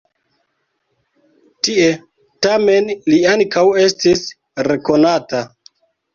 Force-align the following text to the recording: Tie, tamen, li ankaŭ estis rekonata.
Tie, 1.67 1.89
tamen, 2.47 2.89
li 3.13 3.21
ankaŭ 3.35 3.65
estis 3.83 4.27
rekonata. 4.71 5.45